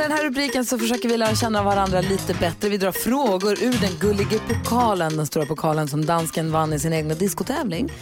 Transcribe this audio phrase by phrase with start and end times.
[0.00, 2.68] Under den här rubriken så försöker vi lära känna varandra lite bättre.
[2.68, 6.92] Vi drar frågor ur den gulliga pokalen, den stora pokalen som dansken vann i sin
[6.92, 7.92] egna diskotävling.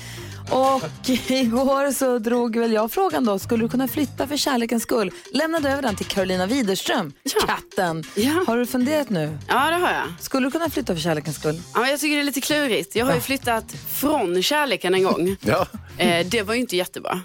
[0.51, 0.83] Och
[1.31, 5.11] igår så drog väl jag frågan då, skulle du kunna flytta för kärlekens skull?
[5.33, 7.13] Lämnade över den till Carolina Widerström,
[7.47, 8.05] katten.
[8.15, 8.45] Ja.
[8.47, 9.39] Har du funderat nu?
[9.49, 10.07] Ja, det har jag.
[10.21, 11.61] Skulle du kunna flytta för kärlekens skull?
[11.75, 12.97] Ja, men jag tycker det är lite klurigt.
[12.97, 15.37] Jag har ju flyttat från kärleken en gång.
[15.41, 15.67] Ja.
[15.99, 17.21] Eh, det var ju inte jättebra.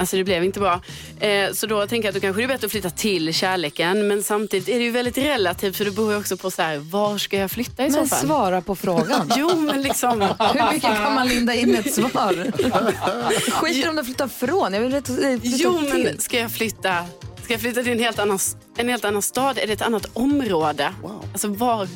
[0.00, 0.80] Alltså det blev inte bra.
[1.20, 4.08] Eh, så då tänker jag att då kanske det är bättre att flytta till kärleken.
[4.08, 6.76] Men samtidigt är det ju väldigt relativt för det beror ju också på så här,
[6.78, 8.26] var ska jag flytta i Men så fall?
[8.26, 9.32] svara på frågan.
[9.36, 10.20] Jo, men liksom.
[10.20, 12.52] Hur mycket kan man linda in ett svar?
[13.50, 14.74] Skit i om du flyttar från.
[14.74, 16.04] Jag vill eh, flytta Jo, till.
[16.04, 17.04] men ska jag flytta?
[17.44, 18.38] Ska jag flytta till en helt annan,
[18.76, 19.58] en helt annan stad?
[19.58, 20.92] Är det ett annat område?
[21.32, 21.88] Alltså var?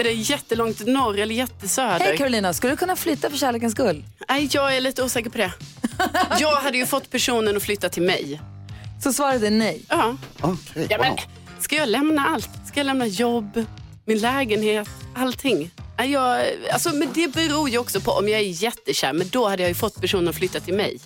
[0.00, 1.98] Är det jättelångt norr eller jättesöder?
[2.04, 4.04] Hej Carolina, skulle du kunna flytta för kärlekens skull?
[4.28, 5.52] Nej, jag är lite osäker på det.
[6.40, 8.40] Jag hade ju fått personen att flytta till mig.
[9.02, 9.82] Så svaret är nej.
[9.88, 10.16] Ja.
[10.40, 11.18] Okej, ja men, wow.
[11.60, 12.50] ska jag lämna allt?
[12.66, 13.64] Ska jag lämna jobb,
[14.04, 15.70] min lägenhet, allting?
[15.98, 19.12] Jag, alltså, men det beror ju också på om jag är jättekär.
[19.12, 21.00] Men då hade jag ju fått personen att flytta till mig.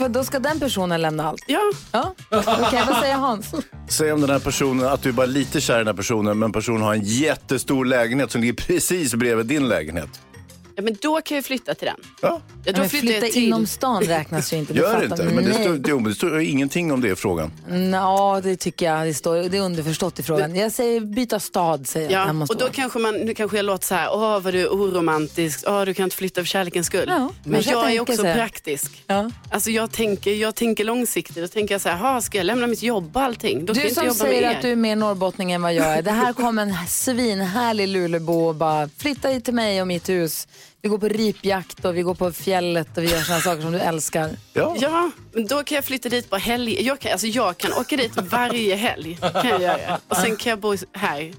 [0.00, 1.44] För då ska den personen lämna allt.
[1.46, 1.60] Ja,
[1.92, 3.54] Ja, okej, vad säger Hans?
[3.88, 6.38] Säg om den här personen, att du är bara lite kär i den här personen,
[6.38, 10.08] men personen har en jättestor lägenhet som ligger precis bredvid din lägenhet.
[10.80, 11.96] Ja men då kan jag flytta till den.
[12.20, 13.44] Ja, Ja, då Men flyttar flytta till...
[13.44, 14.72] inom stan räknas ju inte.
[14.72, 15.04] du gör fattar.
[15.04, 15.24] inte.
[15.24, 15.62] Men det Nej.
[15.62, 17.52] står, men det står ingenting om det i frågan.
[17.92, 19.06] Ja, det tycker jag.
[19.06, 20.54] Det, står, det är underförstått i frågan.
[20.56, 22.28] Jag säger byta stad, säger jag.
[22.28, 24.60] Ja, hos och då kanske man, nu kanske jag låter så här, åh vad du
[24.60, 27.04] är oromantisk, åh du kan inte flytta för kärlekens skull.
[27.08, 28.34] Ja, men kanske jag är tänker också så här.
[28.34, 29.02] praktisk.
[29.06, 29.30] Ja.
[29.50, 31.36] Alltså jag tänker, jag tänker långsiktigt.
[31.36, 33.66] Då tänker jag så här, "Ha, ska jag lämna mitt jobb och allting?
[33.66, 34.56] Då kan jag Du inte som jobba säger er.
[34.56, 36.02] att du är mer norrbottning än vad jag är.
[36.02, 40.48] Det här kom en svinhärlig Luleåbo och bara flytta hit till mig och mitt hus.
[40.82, 43.72] Vi går på ripjakt och vi går på fjället och vi gör sådana saker som
[43.72, 44.30] du älskar.
[44.52, 44.76] Ja.
[44.80, 46.82] Ja, men då kan jag flytta dit på helg.
[46.86, 49.18] Jag kan, alltså jag kan åka dit varje helg.
[49.20, 49.98] Kan jag göra.
[50.08, 51.32] Och sen kan jag bo här,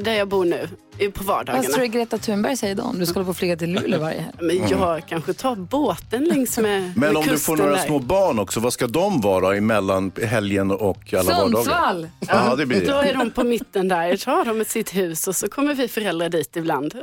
[0.00, 1.86] där jag bor nu, på Vad tror du vardagarna.
[1.86, 4.34] Greta Thunberg säger då om du skulle få flyga till Luleå varje helg?
[4.40, 6.92] Men jag kanske tar båten längs med, Mm.
[6.96, 7.86] Men med om du får några där.
[7.86, 11.54] små barn också, vad ska de vara emellan helgen och alla vardagar?
[11.54, 12.08] Sundsvall!
[12.28, 15.28] Ja, det blir Då är de på mitten där, jag tar dem ett sitt hus
[15.28, 16.94] och så kommer vi föräldrar dit ibland.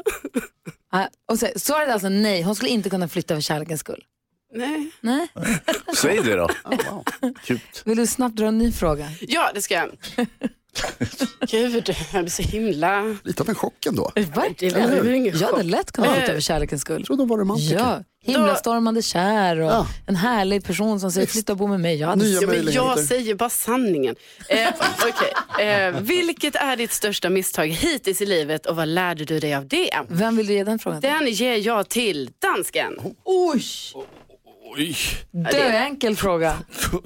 [0.96, 4.04] Ah, och så, svaret är alltså nej, hon skulle inte kunna flytta för kärlekens skull.
[4.54, 4.92] Nej.
[5.02, 5.28] Nej.
[5.96, 6.50] Säg det då.
[7.44, 7.64] Cute.
[7.86, 9.10] Vill du snabbt dra en ny fråga?
[9.22, 9.90] Ja, det ska jag.
[11.52, 13.18] Gud, jag blir så himla...
[13.24, 14.12] Lite av en chock ändå.
[14.16, 17.00] Det är väl ingen Jag hade lätt kunnat flytta för kärlekens skull.
[17.00, 17.76] Jag trodde de var romantiker.
[17.76, 19.88] Ja, himlastormande kär och Ja.
[20.06, 21.96] en härlig person som säger flytta och bo med mig.
[21.96, 24.16] Jag hade Ja, men jag säger bara sanningen.
[24.50, 24.68] Eh,
[25.58, 25.68] okej.
[25.68, 29.68] eh, vilket är ditt största misstag hittills i livet och vad lärde du dig av
[29.68, 29.90] det?
[30.08, 31.10] Vem vill du ge den frågan till?
[31.10, 32.94] Den ger jag till dansken.
[33.26, 33.64] Oj!
[34.78, 34.96] Oj,
[35.52, 36.58] Döenkel fråga.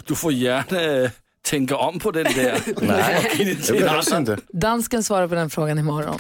[0.06, 1.10] du, får gärna eh,
[1.42, 2.62] tänka om på den där.
[2.82, 4.38] Nej, det behövs inte.
[4.54, 6.20] Dansken svarar på den frågan imorgon.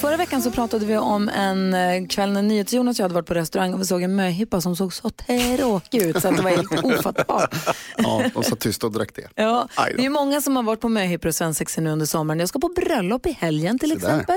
[0.00, 3.26] Förra veckan så pratade vi om en eh, kväll när NyhetsJonas och jag hade varit
[3.26, 6.42] på restaurang och vi såg en möhippa som såg så tråkig ut så att det
[6.42, 7.54] var helt ofattbart.
[7.96, 9.28] Ja, de satt tysta och drack det.
[9.34, 12.40] Ja, det är många som har varit på möhippor och svensexor nu under sommaren.
[12.40, 14.36] Jag ska på bröllop i helgen till exempel.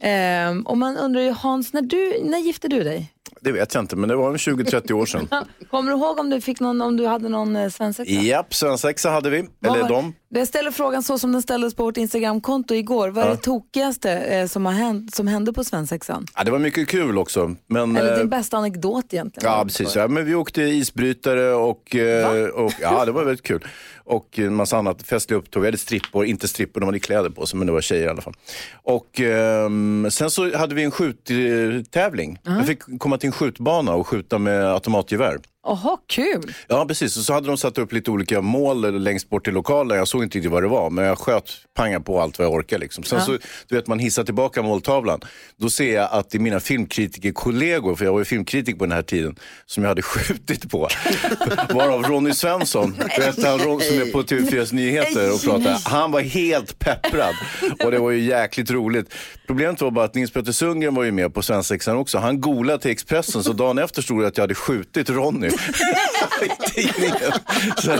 [0.00, 3.12] Ehm, och man undrar ju Hans, när, du, när gifte du dig?
[3.42, 5.28] Det vet jag inte, men det var 20-30 år sedan.
[5.70, 8.12] Kommer du ihåg om du, fick någon, om du hade någon eh, svensexa?
[8.12, 9.44] Japp, svensexa hade vi.
[9.58, 10.14] Vad Eller var- de.
[10.28, 13.08] Jag ställer frågan så som den ställdes på vårt Instagramkonto igår.
[13.08, 13.34] Vad är Ja.
[13.34, 16.26] det tokigaste eh, som, har hänt, som hände på svensexan?
[16.36, 17.54] Ja, det var mycket kul också.
[17.66, 19.52] Men, Eller eh, din bästa anekdot egentligen?
[19.52, 19.96] Ja, precis.
[19.96, 23.64] Ja, men vi åkte isbrytare och, eh, och ja, det var väldigt kul.
[24.10, 25.62] Och en massa annat festliga upptåg.
[25.62, 28.08] Vi hade strippor, inte strippor, de hade kläder på sig, men det var tjejer i
[28.08, 28.34] alla fall.
[28.72, 32.38] Och ehm, sen så hade vi en skjuttävling.
[32.42, 35.38] Jag fick komma till en skjutbana och skjuta med automatgevär.
[35.62, 36.54] Jaha, kul.
[36.68, 37.16] Ja, precis.
[37.16, 39.98] Och så hade de satt upp lite olika mål längst bort i lokalen.
[39.98, 42.54] Jag såg inte riktigt vad det var, men jag sköt panga på allt vad jag
[42.54, 42.80] orkade.
[42.80, 43.04] Liksom.
[43.04, 45.20] Sen så, du vet, man hissar tillbaka måltavlan.
[45.56, 48.92] Då ser jag att det är mina filmkritikerkollegor, för jag var ju filmkritiker på den
[48.92, 49.36] här tiden,
[49.66, 50.88] som jag hade skjutit på.
[51.70, 56.78] Varav Ronny Svensson, vet han som är på TV4s nyheter och pratar, han var helt
[56.78, 57.34] pepprad.
[57.84, 59.14] Och det var ju jäkligt roligt.
[59.46, 62.18] Problemet var bara att Nils Petter Sundgren var ju med på svensexan också.
[62.18, 65.46] Han golade till Expressen, så dagen efter stod det att jag hade skjutit Ronny
[66.42, 67.32] i tidningen.
[67.76, 67.96] Så,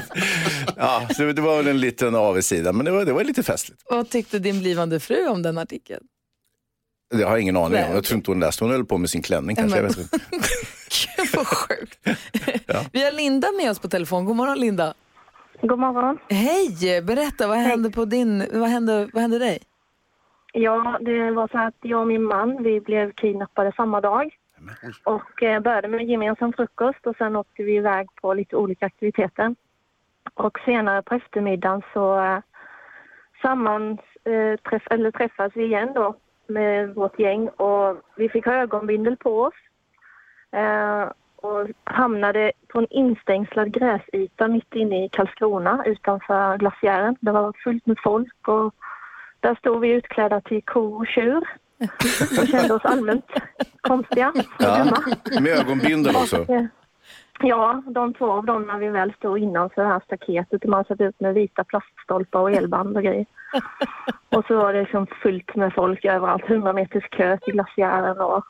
[0.77, 3.83] ja, så det var väl en liten avigsida, men det var, det var lite festligt.
[3.91, 6.03] Vad tyckte din blivande fru om den artikeln?
[7.15, 7.95] Det har jag ingen aning Nej, om.
[7.95, 8.65] Jag tror inte hon läste.
[8.65, 9.79] Hon höll på med sin klänning kanske.
[9.79, 10.19] Jag vet inte.
[11.17, 11.99] Gud vad sjukt.
[12.93, 14.25] Vi har Linda med oss på telefon.
[14.25, 14.95] God morgon Linda.
[15.63, 16.19] God morgon.
[16.29, 19.59] Hej, berätta vad hände på din, vad hände, vad hände dig?
[20.53, 24.37] Ja, det var så att jag och min man, vi blev kidnappade samma dag.
[25.05, 29.55] Och eh, började med gemensam frukost och sen åkte vi iväg på lite olika aktiviteter.
[30.35, 32.39] Och senare på eftermiddagen så eh,
[33.43, 36.17] sammans, eh, träff, eller träffas vi igen då
[36.47, 39.55] med vårt gäng och vi fick ha ögonbindel på oss.
[40.53, 41.09] Eh,
[41.43, 47.17] och hamnade på en instängslad gräsyta mitt inne i Karlskrona utanför glaciären.
[47.21, 48.75] Det var fullt med folk och
[49.41, 51.49] där stod vi utklädda till ko och tjur
[52.41, 53.27] och kände oss allmänt
[53.81, 54.87] konstiga Ja.
[55.41, 56.37] Med ögonbindel också.
[56.49, 56.65] Eh,
[57.43, 60.85] Ja, de två av dem när vi väl stod innanför det här staketet och man
[60.85, 63.27] satt ut med vita plaststolpar och elband och grejer.
[64.29, 68.45] Och så var det liksom fullt med folk överallt, 100 meters kö till glaciären och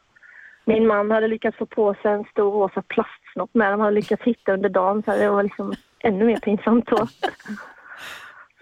[0.65, 3.73] min man hade lyckats få på sig en stor rosa plastsnopp med.
[3.73, 7.07] De hade lyckats hitta under dagen så det var liksom ännu mer pinsamt då.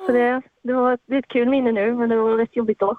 [0.07, 2.79] Så det, det var det är ett kul minne nu men det var rätt jobbigt
[2.79, 2.97] då.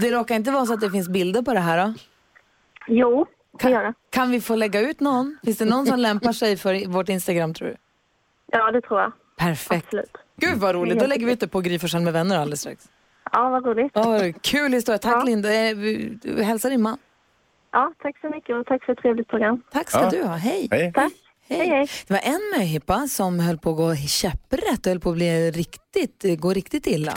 [0.00, 1.94] Det råkar inte vara så att det finns bilder på det här då?
[2.86, 3.26] Jo,
[3.62, 3.94] det gör det.
[4.10, 5.38] Kan vi få lägga ut någon?
[5.44, 7.76] Finns det någon som lämpar sig för vårt Instagram tror du?
[8.46, 9.12] Ja, det tror jag.
[9.38, 9.84] Perfekt.
[9.84, 10.16] Absolut.
[10.36, 12.88] Gud vad roligt, då lägger vi ut det på Gry med vänner alldeles strax.
[13.32, 13.92] Ja, vad roligt.
[13.94, 15.22] Ja, kul historia, tack Ja.
[15.22, 15.54] Linda.
[15.54, 16.98] Eh, Hälsa din man.
[17.76, 19.62] Ja, tack så mycket och tack för ett trevligt program.
[19.72, 20.10] Tack ska Ja.
[20.10, 20.68] du ha, hej.
[20.70, 20.92] Hej.
[20.94, 21.12] Tack.
[21.48, 21.86] Hej, hej.
[22.06, 25.50] Det var en möhippa som höll på att gå käpprätt och höll på att bli
[25.50, 27.12] riktigt, gå riktigt illa.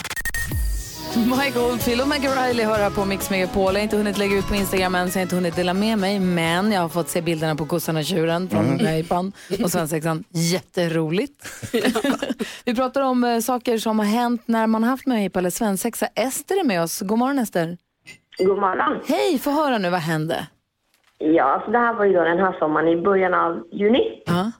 [1.15, 3.63] Mike Oldfield och Maggie Riley hör här på Mix Megapol.
[3.65, 5.73] Jag har inte hunnit lägga ut på Instagram än, så jag har inte hunnit dela
[5.73, 6.19] med mig.
[6.19, 9.31] Men jag har fått se bilderna på kossan och tjuren från möhippan
[9.63, 10.23] och svensexan.
[10.29, 11.47] Jätteroligt.
[12.65, 16.07] Vi pratar om eh, saker som har hänt när man har haft möhippa eller svensexa.
[16.15, 16.99] Ester är med oss.
[17.01, 17.77] God morgon Ester.
[18.39, 18.99] God morgon.
[19.07, 20.47] Hej, få höra nu, vad hände?
[21.17, 24.23] Ja, alltså det här var ju då den här sommaren i början av juni.
[24.25, 24.51] Ja.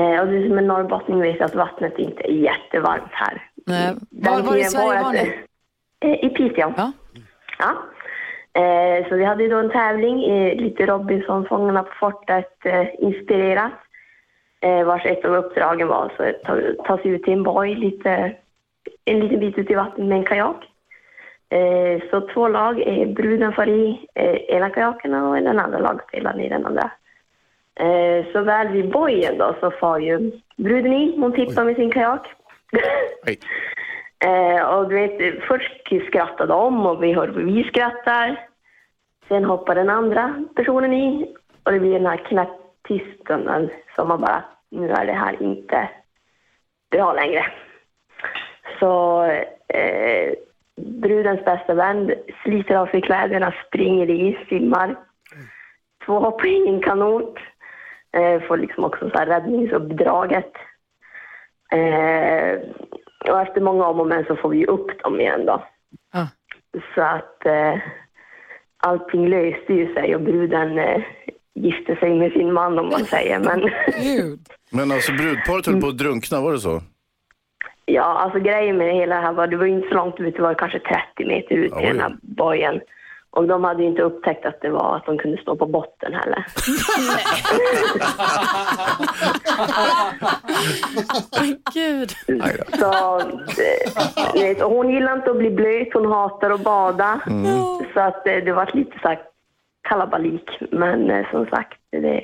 [0.00, 3.42] Eh, och du som är norrbottning vet att vattnet inte är jättevarmt här.
[3.66, 5.38] Nej, var, var i Sverige var ni?
[6.00, 6.72] Eh, I Piteå.
[6.76, 6.92] Ja.
[7.58, 7.74] Ja.
[8.60, 12.86] Eh, så vi hade ju då en tävling, eh, lite Robinson, Fångarna på fortet, eh,
[12.98, 13.72] inspirerat.
[14.60, 17.74] Eh, vars ett av uppdragen var så att ta, ta sig ut till en boj,
[17.74, 18.36] lite,
[19.04, 20.70] en liten bit ut i vattnet med en kajak.
[21.54, 22.76] Eh, så två lag,
[23.16, 26.90] bruden får i eh, ena kajaken och den andra lagspelaren i den andra.
[27.74, 31.90] Eh, så väl vid bojen då så far ju bruden i, hon tippar med sin
[31.90, 32.26] kajak.
[34.72, 38.48] Och du vet, först skrattar de och vi hör hur vi skrattar.
[39.28, 44.44] Sen hoppar den andra personen i och det blir den här knäpptysten som man bara,
[44.70, 45.88] nu är det här inte
[46.90, 47.46] bra längre.
[48.78, 49.22] Så
[49.68, 50.32] eh,
[50.76, 54.96] brudens bästa vän sliter av sig kläderna, springer i, simmar.
[56.06, 57.38] Två hoppar in i en kanot.
[58.12, 60.52] Eh, får liksom också så här räddningsuppdraget.
[61.72, 62.58] Eh,
[63.30, 65.64] och efter många om och men så får vi upp dem igen då.
[66.12, 66.28] Ja.
[66.94, 67.78] Så att eh,
[68.76, 71.02] allting löste ju sig och bruden eh,
[71.54, 73.38] gifte sig med sin man om man säger.
[73.38, 73.70] Men.
[74.70, 76.82] Men alltså brudparet höll på att drunkna, var det så?
[77.86, 80.36] Ja, alltså grejen med det hela här var, det var ju inte så långt ut,
[80.36, 82.80] det var kanske 30 meter ut till den här bojen.
[83.30, 86.14] Och de hade ju inte upptäckt att det var att de kunde stå på botten
[86.14, 86.46] heller.
[91.74, 92.10] Gud.
[92.78, 97.20] Så, eh, vet, och hon gillar inte att bli blöt, hon hatar att bada.
[97.94, 99.18] Så att eh, det var lite så här
[99.88, 100.58] kalabalik.
[100.70, 102.20] Men eh, som sagt, det,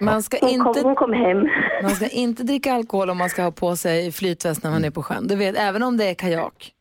[0.00, 1.48] Man ska, hon, kom, inte, hon kom hem.
[1.82, 4.90] man ska inte dricka alkohol om man ska ha på sig flytväst när man är
[4.90, 5.26] på sjön.
[5.26, 6.72] Du vet, även om det är kajak.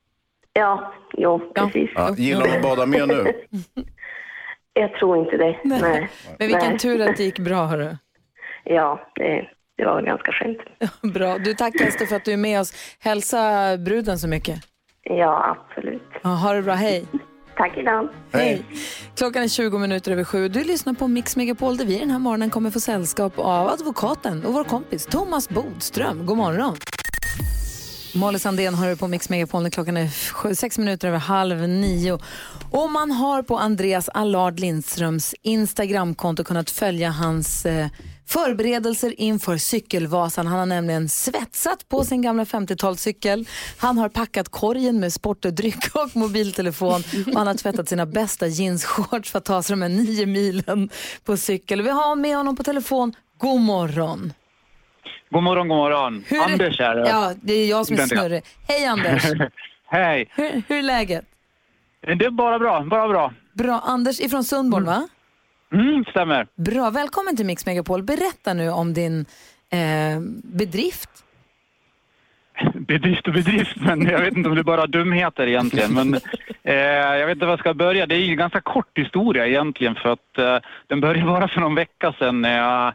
[0.54, 1.90] Ja, jo, precis.
[1.96, 3.34] Ja, gillar hon att bada mer nu?
[4.74, 5.60] Jag tror inte det.
[5.64, 6.10] Nej.
[6.40, 6.80] Men vilken Nej.
[6.80, 7.98] tur att det gick bra, hörru.
[8.64, 10.58] Ja, det, det var ganska skönt.
[11.14, 11.38] Bra.
[11.38, 12.98] Du, tack Ester för att du är med oss.
[13.00, 14.60] Hälsa bruden så mycket.
[15.04, 16.10] Ja, absolut.
[16.24, 17.06] Ja, ha det bra, hej.
[17.58, 18.10] Tack idag.
[18.32, 18.66] Hej.
[19.16, 20.48] Klockan är 20 minuter över sju.
[20.48, 24.46] Du lyssnar på Mix Megapol där vi den här morgonen kommer få sällskap av advokaten
[24.46, 26.26] och vår kompis Thomas Bodström.
[26.26, 26.76] God morgon.
[28.16, 31.58] Molly Sandén har du på Mix Megapol när klockan är sju- sex minuter över halv
[31.70, 32.20] nio.
[32.72, 37.88] Och man har på Andreas Allard Lindströms Instagramkonto kunnat följa hans eh,
[38.26, 40.48] förberedelser inför cykelvasan.
[40.48, 43.48] Han har nämligen svetsat på sin gamla 50-talscykel.
[43.78, 49.32] Han har packat korgen med sportdryck och mobiltelefon och han har tvättat sina bästa jeansshorts
[49.32, 50.90] för att ta sig de här nio milen
[51.26, 51.82] på cykel.
[51.82, 53.14] Vi har med honom på telefon.
[53.38, 54.34] God morgon.
[55.32, 56.24] God morgon, god morgon.
[56.28, 56.96] Hur Anders här.
[56.98, 58.44] Ja, det är jag som är snurrig.
[58.68, 59.24] Hej Anders.
[59.90, 60.30] Hej.
[60.36, 61.26] Hur, hur är läget?
[62.02, 63.34] Det är bara bra, bara bra.
[63.54, 63.82] Bra.
[63.86, 65.08] Anders ifrån Sundborn va?
[65.74, 66.48] Mm, stämmer.
[66.56, 66.90] Bra.
[66.90, 68.04] Välkommen till Mix Megapol.
[68.04, 69.26] Berätta nu om din
[69.70, 71.10] eh, bedrift.
[72.74, 75.94] Bedrift och bedrift, men jag vet inte om det är bara dumheter egentligen.
[75.94, 76.14] Men
[76.64, 78.06] eh, jag vet inte var jag ska börja.
[78.06, 81.76] Det är en ganska kort historia egentligen för att eh, den började bara för någon
[81.76, 82.42] vecka sedan.
[82.42, 82.94] när Jag,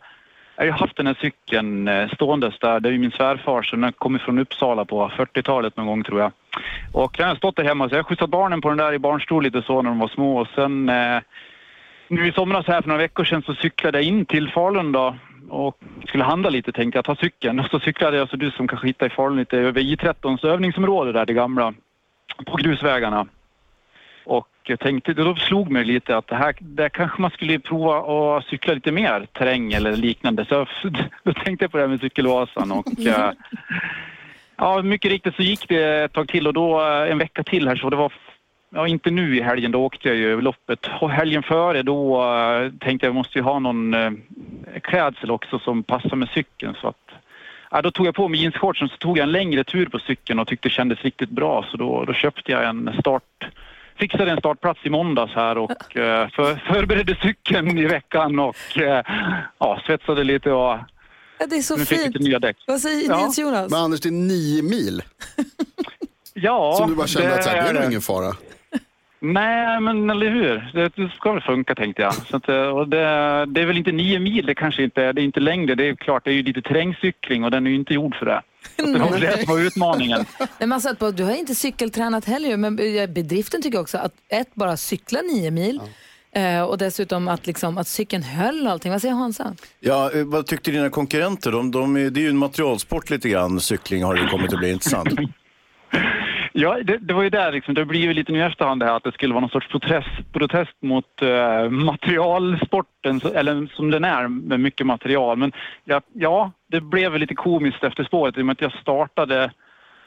[0.56, 2.80] jag har ju haft den här cykeln eh, ståendes där.
[2.80, 6.20] Det är ju min svärfar så den kommer från Uppsala på 40-talet någon gång tror
[6.20, 6.32] jag.
[6.92, 8.98] Och den har stått där hemma så jag har skjutsat barnen på den där i
[8.98, 11.20] barnstol lite så när de var små och sen eh,
[12.08, 15.16] nu i somras här för några veckor sedan så cyklade jag in till Falun då
[15.48, 15.78] och
[16.08, 18.86] skulle handla lite tänkte jag ta cykeln och så cyklade jag så du som kanske
[18.86, 21.74] hittar i Falun lite över I13s övningsområde där det gamla
[22.46, 23.26] på grusvägarna.
[24.24, 28.36] Och jag tänkte, då slog mig lite att det här, där kanske man skulle prova
[28.36, 30.44] att cykla lite mer terräng eller liknande.
[30.44, 30.66] Så
[31.22, 33.30] då tänkte jag på det här med cykelvasan och eh,
[34.62, 37.68] ja, mycket riktigt så gick det ett tag till och då eh, en vecka till
[37.68, 38.12] här så det var
[38.74, 40.90] Ja, inte nu i helgen, då åkte jag ju loppet.
[41.00, 44.10] Och helgen före då eh, tänkte jag jag måste ju ha någon eh,
[44.82, 46.74] klädsel också som passar med cykeln.
[46.80, 47.10] Så att,
[47.70, 50.38] ja, då tog jag på mig jeansshortsen så tog jag en längre tur på cykeln
[50.38, 51.66] och tyckte det kändes riktigt bra.
[51.70, 53.48] Så då, då köpte jag en start,
[53.96, 58.56] fixade en startplats i måndags här och för, förberedde cykeln i veckan och
[59.58, 60.78] ja, svetsade lite och
[61.42, 62.14] Ja, det är så nu fick fint.
[62.14, 62.56] lite nya däck.
[62.66, 63.24] Vad säger Ja.
[63.24, 63.70] Nils Jonas?
[63.70, 65.02] Men Anders, det är nio mil
[66.34, 68.36] Ja, som du bara kände att så här, det är nog ingen fara.
[69.20, 70.70] Nej, men eller hur?
[70.74, 72.14] Det, det ska väl funka tänkte jag.
[72.14, 72.98] Så att, eh, och det,
[73.46, 75.12] det är väl inte nio mil, det kanske inte är.
[75.12, 75.74] Det är inte längre.
[75.74, 78.26] Det är klart, det är ju lite terrängcykling och den är ju inte gjord för
[78.26, 78.42] det.
[78.76, 80.24] Så det var det som var utmaningen.
[80.58, 82.76] Men man satt på, du har inte cykeltränat heller men
[83.14, 85.80] bedriften tycker jag också att ett, bara cykla nio mil
[86.34, 88.92] eh, och dessutom att, liksom, att cykeln höll och allting.
[88.92, 89.54] Vad säger Hansa?
[89.80, 91.52] Ja, eh, vad tyckte dina konkurrenter?
[91.52, 94.58] De, de, är- det är ju en materialsport lite grann, cykling har det kommit att
[94.58, 95.08] bli, inte sant?
[96.54, 98.86] Ja, det, det var ju där liksom, det blir ju lite nu i efterhand det
[98.86, 103.90] här att det skulle vara någon sorts protest, protest mot eh, materialsporten, så- eller som
[103.90, 105.36] den är med mycket material.
[105.38, 105.52] Men
[105.84, 109.50] ja, ja, det blev väl lite komiskt efter spåret i och med att jag startade,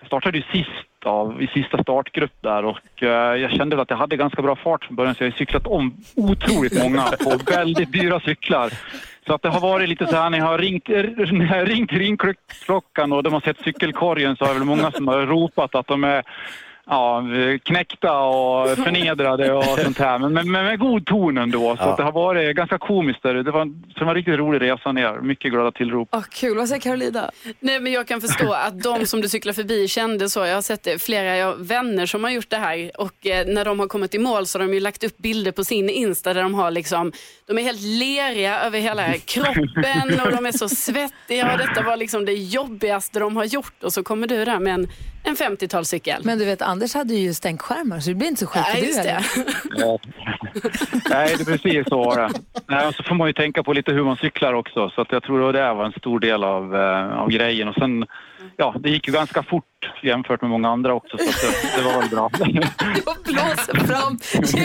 [0.06, 0.72] startade ju sist
[1.06, 4.86] av, i sista startgrupp där och eh, jag kände att jag hade ganska bra fart
[4.86, 8.74] från början så jag har cyklat om otroligt många på väldigt dyra cyklar.
[9.28, 11.66] Så att det har varit lite så här när jag har ringt, när jag har
[11.66, 15.76] ringt ringklockan och de har sett cykelkorgen så är det väl många som har ropat
[15.76, 16.24] att de är
[16.86, 17.24] ja,
[17.64, 20.20] knäckta och förnedrade och sånt här.
[20.20, 21.76] Men, men, men med god ton ändå.
[21.78, 21.90] Så Ja.
[21.92, 23.34] att det har varit ganska komiskt där.
[23.34, 25.20] Det var, en- det var en riktigt rolig resa ner.
[25.22, 26.16] Mycket glada tillrop.
[26.16, 27.32] Oh, kul, vad säger Carolina?
[27.60, 30.40] Nej, men jag kan förstå att de som du cyklar förbi kände så.
[30.46, 33.66] Jag har sett det, flera jag, vänner som har gjort det här och eh, när
[33.66, 36.34] de har kommit i mål så har de ju lagt upp bilder på sin Insta
[36.34, 37.12] där de har liksom,
[37.48, 41.98] de är helt leriga över hela kroppen och de är så svettiga och detta var
[41.98, 44.88] liksom det jobbigaste de har gjort och så kommer du där med en,
[45.26, 46.22] en 50-talscykel.
[46.24, 49.04] Men du vet, Anders hade ju stänkskärmar så det blir inte så sjukt du just
[49.04, 49.24] det.
[51.10, 52.30] Nej, det är precis så var det.
[52.68, 54.90] Nej, och så får man ju tänka på lite hur man cyklar också.
[54.90, 57.68] Så att jag tror att det var en stor del av, eh, av grejen.
[57.68, 58.06] Och sen,
[58.58, 59.66] ja, det gick ju ganska fort
[60.04, 61.18] jämfört med många andra också.
[61.18, 62.26] Så det, det var väl bra.
[63.06, 64.20] Och blåser fram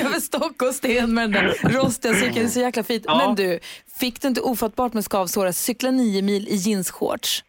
[0.07, 2.35] över stock och sten med den där rostiga cykeln.
[2.35, 3.05] Det är så jäkla fint.
[3.07, 3.17] Ja.
[3.26, 3.59] Men du,
[4.00, 7.45] fick du inte ofattbart med skavsår att cykla nio mil i jeansshorts?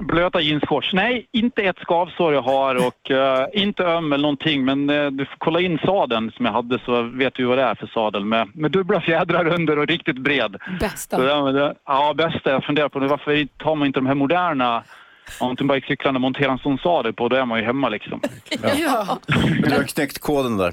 [0.00, 0.92] Blöta jeansshorts.
[0.92, 4.64] Nej, inte ett skavsår jag har och eh, inte öm eller någonting.
[4.64, 7.64] Men eh, du får kolla in sadeln som jag hade så vet du vad det
[7.64, 10.56] är för sadel med, med dubbla fjädrar under och riktigt bred.
[10.80, 11.16] Bästa.
[11.16, 12.50] Så det, ja, bästa.
[12.50, 13.06] Jag funderar på det.
[13.08, 14.84] Varför tar man inte de här moderna
[15.40, 17.28] mountainbikecyklande och monterar en sån sadel på?
[17.28, 18.20] Då är man ju hemma liksom.
[18.62, 19.18] Ja.
[19.62, 20.72] Du har knäckt koden där.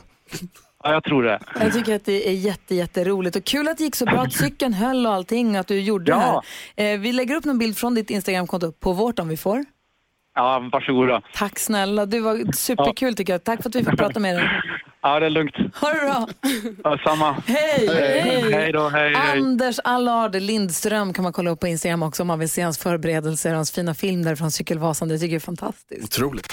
[0.87, 1.39] Ja, jag tror det.
[1.59, 4.33] Jag tycker att det är jätte, jätteroligt och kul att det gick så bra, att
[4.33, 6.43] cykeln höll och allting, att du gjorde Ja.
[6.75, 6.93] det här.
[6.93, 9.65] Eh, vi lägger upp någon bild från ditt Instagramkonto på vårt om vi får.
[10.35, 11.21] Ja, varsågoda.
[11.33, 13.43] Tack snälla, du var superkul tycker jag.
[13.43, 14.49] Tack för att vi fick prata med dig.
[15.01, 15.55] Ja, det är lugnt.
[15.81, 16.27] Ha det bra.
[16.83, 17.31] Ja, samma.
[17.47, 17.87] Hej!
[17.87, 18.51] Hej!
[18.53, 19.39] Hej då, hej, hej.
[19.39, 22.77] Anders Allard Lindström kan man kolla upp på Instagram också om man vill se hans
[22.77, 25.07] förberedelser och hans fina film där från Cykelvasan.
[25.07, 26.03] Det tycker jag är fantastiskt.
[26.03, 26.47] Otroligt.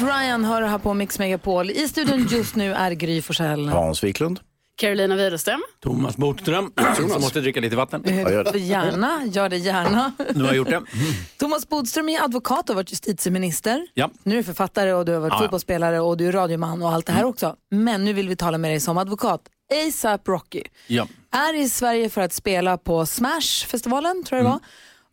[0.00, 1.70] Ryan hör här på Mix Megapol.
[1.70, 3.68] I studion just nu är Gry Forssell.
[3.68, 4.40] Hans Wiklund.
[4.76, 5.62] Carolina Widerström.
[5.82, 8.02] Thomas Bodström, som måste dricka lite vatten.
[8.54, 10.12] Gärna, gör det gärna.
[10.34, 10.82] Nu har jag gjort det.
[11.38, 13.86] Thomas Bodström är advokat och har varit justitieminister.
[13.94, 14.10] Ja.
[14.22, 16.92] Nu är du författare och du har varit Ja, fotbollsspelare och du är radioman och
[16.92, 17.56] allt det här också.
[17.70, 19.40] Men nu vill vi tala med dig som advokat.
[19.88, 21.06] ASAP Rocky Ja.
[21.32, 24.60] är i Sverige för att spela på Smash-festivalen, tror jag det var.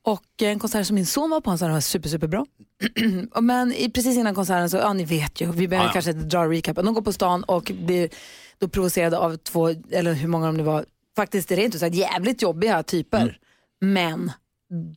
[0.06, 2.46] Och en konsert som min son var på, han sa den var super, superbra.
[3.42, 5.94] Men i, precis innan konserten så, ja ni vet ju, vi behöver Ja, ja.
[5.94, 6.86] kanske inte dra recapen.
[6.86, 8.10] De går på stan och blir
[8.58, 10.86] då provocerade av två, eller hur många de nu var,
[11.16, 13.40] faktiskt rent ut sagt jävligt jobbiga typer.
[13.82, 14.32] Men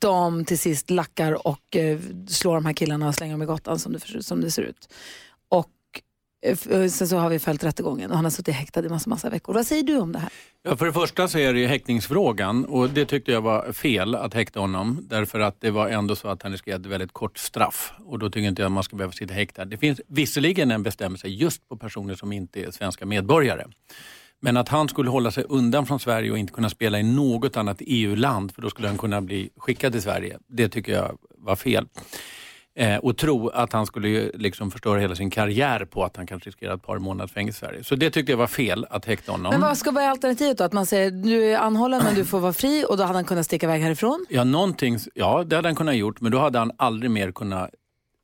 [0.01, 1.99] de till sist lackar och eh,
[2.29, 4.89] slår de här killarna och slänger dem i gatan som det, som det ser ut.
[5.49, 5.71] Och
[6.43, 9.11] Eh, eh, sen så har vi följt rättegången och han har suttit häktad i massa,
[9.11, 9.55] massa veckor.
[9.55, 10.31] Vad säger du om det här?
[10.63, 14.15] Ja, för det första så är det ju häktningsfrågan och det tyckte jag var fel
[14.15, 17.39] att häkta honom därför att det var ändå så att han riskerade ett väldigt kort
[17.39, 19.65] straff och då tycker inte jag att man ska behöva sitta häktad.
[19.65, 23.65] Det finns visserligen en bestämmelse just på personer som inte är svenska medborgare.
[24.41, 27.57] Men att han skulle hålla sig undan från Sverige och inte kunna spela i något
[27.57, 30.39] annat EU-land för då skulle han kunna bli skickad till Sverige.
[30.47, 31.87] Det tycker jag var fel.
[32.79, 36.49] Eh, och tro att han skulle liksom förstöra hela sin karriär på att han kanske
[36.49, 37.85] riskerar ett par månaders fängelse i Sverige.
[37.85, 39.51] Så det tyckte jag var fel att häkta honom.
[39.51, 40.65] Men vad ska vara alternativet då?
[40.65, 43.25] Att man säger du är anhållen men du får vara fri och då hade han
[43.25, 44.27] kunnat sticka iväg härifrån?
[44.29, 47.71] Ja, någonting, ja, det hade han kunnat gjort, men då hade han aldrig mer kunnat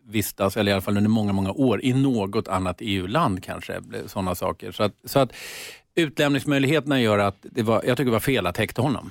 [0.06, 3.80] vistas, eller i alla fall under många, många år, i något annat EU-land kanske.
[4.06, 4.72] Sådana saker.
[4.72, 5.32] Så att, så att
[5.94, 9.10] utlämningsmöjligheterna gör att det var, jag tycker det var fel att häkta honom.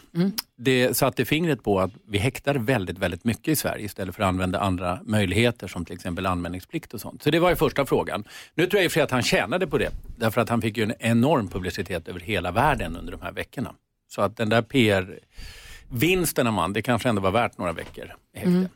[0.56, 4.28] Det satte fingret på att vi häktar väldigt, väldigt mycket i Sverige istället för att
[4.28, 7.24] använda andra möjligheter som till exempel anmälningsplikt och sånt.
[7.24, 8.24] Så det var ju första frågan.
[8.56, 10.62] Nu tror jag i och för sig att han tjänade på det, därför att han
[10.62, 13.74] fick ju en enorm publicitet över hela världen under de här veckorna.
[14.08, 18.70] Så att den där PR-vinsten man, det kanske ändå var värt några veckor i häkte.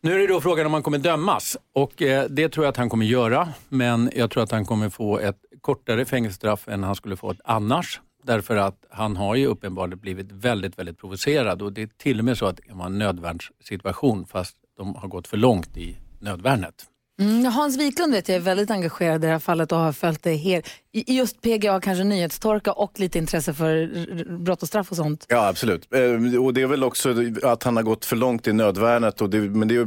[0.00, 2.76] Nu är det då frågan om han kommer dömas och eh, det tror jag att
[2.76, 3.48] han kommer göra.
[3.68, 7.40] Men jag tror att han kommer få ett kortare fängelsestraff än han skulle få ett
[7.44, 8.00] annars.
[8.24, 12.24] Därför att han har ju uppenbarligen blivit väldigt, väldigt provocerad och det är till och
[12.24, 16.74] med så att det var en nödvärnssituation fast de har gått för långt i nödvärnet.
[17.20, 20.22] Mm, Hans Wiklund vet jag är väldigt engagerad i det här fallet och har följt
[20.22, 20.66] det helt.
[20.92, 23.90] I just PGA kanske nyhetstorka och lite intresse för
[24.38, 25.26] brott och straff och sånt.
[25.28, 25.88] Ja, absolut.
[25.94, 29.20] Eh, Och det är väl också att han har gått för långt i nödvärnet.
[29.20, 29.84] Och det, men det,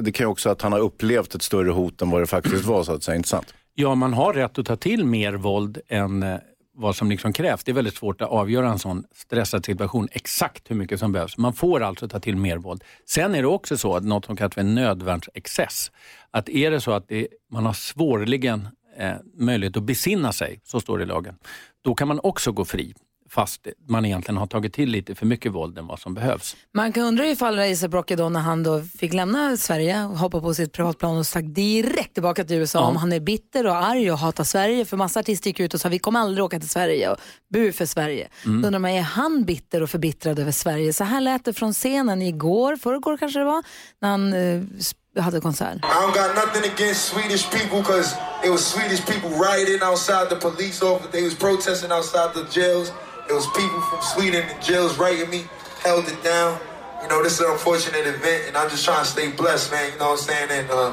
[0.00, 2.64] det kan ju också att han har upplevt ett större hot än vad det faktiskt
[2.64, 3.16] var, så att säga.
[3.16, 3.54] Inte sant?
[3.74, 6.38] Ja, man har rätt att ta till mer våld än eh,
[6.74, 7.64] vad som liksom krävs.
[7.64, 11.36] Det är väldigt svårt att avgöra en sån stressad situation exakt hur mycket som behövs.
[11.36, 12.84] Man får alltså ta till mer våld.
[13.06, 15.90] Sen är det också så att något som kallas för nödvärnsexcess.
[16.30, 20.80] Att är det så att det, man har svårligen eh, möjlighet att besinna sig, så
[20.80, 21.34] står det i lagen,
[21.82, 22.94] då kan man också gå fri
[23.30, 26.56] fast man egentligen har tagit till lite för mycket våld än vad som behövs.
[26.74, 30.40] Man kan undra ifall Raisa Brocke då när han då fick lämna Sverige och hoppa
[30.40, 34.12] på sitt privatplan och stack direkt tillbaka till USA om han är bitter och arg
[34.12, 34.84] och hatar Sverige.
[34.84, 37.18] För massa artister gick ut och sa vi kommer aldrig åka till Sverige och
[37.52, 38.28] bu för Sverige.
[38.44, 38.62] Mm.
[38.62, 40.92] Då undrar man, är han bitter och förbittrad över Sverige?
[40.92, 43.62] Så här lät det från scenen igår, förrgår kanske det var,
[44.00, 45.76] när han eh, hade konsert.
[45.76, 50.36] I don't got nothing against Swedish people because it was Swedish people rioting outside the
[50.36, 51.08] police office.
[51.12, 52.92] They was protesting outside the jails.
[53.30, 55.44] It was people from Sweden in jails writing me,
[55.84, 56.58] held it down.
[57.00, 59.92] You know, this is an unfortunate event, and I'm just trying to stay blessed, man.
[59.92, 60.50] You know what I'm saying?
[60.50, 60.92] And uh,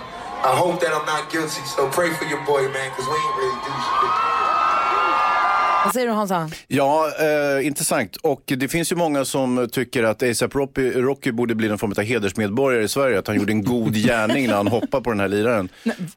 [0.50, 1.64] I hope that I'm not guilty.
[1.76, 4.12] So pray for your boy, man, because we ain't really do shit.
[5.86, 6.50] Vad säger du Hansa?
[6.68, 8.16] Ja, eh, intressant.
[8.16, 11.94] Och det finns ju många som tycker att ASAP Rocky, Rocky borde bli någon form
[11.98, 13.20] av hedersmedborgare i Sverige.
[13.20, 15.70] Att han gjorde en god gärning när han hoppade på den här liraren.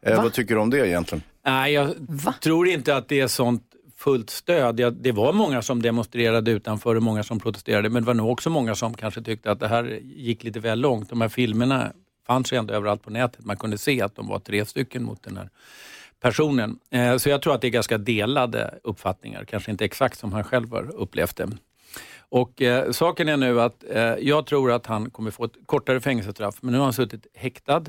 [0.03, 1.23] Eh, vad tycker du om det egentligen?
[1.47, 1.95] Nej, jag
[2.43, 3.63] tror inte att det är sånt
[4.01, 4.81] fullt stöd.
[4.81, 8.31] Ja, det var många som demonstrerade utanför och många som protesterade men det var nog
[8.31, 11.09] också många som kanske tyckte att det här gick lite väl långt.
[11.11, 11.93] De här filmerna
[12.27, 13.45] fanns ju ändå överallt på nätet.
[13.45, 15.49] Man kunde se att de var tre stycken mot den här
[16.21, 16.79] personen.
[16.91, 20.45] Eh, Så jag tror att det är ganska delade uppfattningar, kanske inte exakt som han
[20.45, 21.49] själv har upplevt det.
[22.29, 26.01] Och eh, Saken är nu att eh, jag tror att han kommer få ett kortare
[26.01, 27.85] fängelsestraff, men nu har han suttit häktad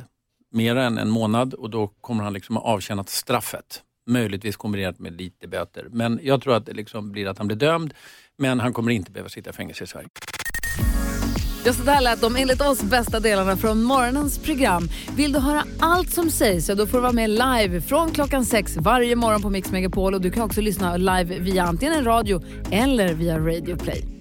[0.52, 3.84] mer än en månad och då kommer han liksom ha avtjänat straffet.
[4.12, 5.88] Möjligtvis kombinerat med lite böter.
[5.92, 7.94] Men jag tror att det liksom blir att han blir dömd,
[8.38, 10.08] men han kommer inte behöva sitta i fängelse i Sverige.
[11.66, 14.90] Just det där lät de enligt oss bästa delarna från morgonens program.
[15.16, 18.46] Vill du höra allt som sägs så då får du vara med live från klockan
[18.46, 22.04] sex varje morgon på Mix Megapol och du kan också lyssna live via antingen en
[22.04, 24.21] radio eller via Radio Play.